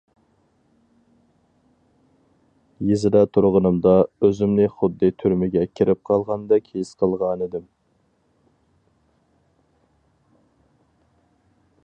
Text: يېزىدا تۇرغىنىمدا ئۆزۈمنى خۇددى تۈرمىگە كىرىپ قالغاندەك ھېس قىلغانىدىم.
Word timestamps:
يېزىدا 2.91 3.21
تۇرغىنىمدا 3.37 3.93
ئۆزۈمنى 4.21 4.65
خۇددى 4.79 5.11
تۈرمىگە 5.23 5.65
كىرىپ 5.81 6.01
قالغاندەك 6.11 6.73
ھېس 6.79 6.93
قىلغانىدىم. 7.03 7.67